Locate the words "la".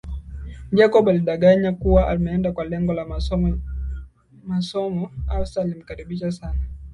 2.93-3.05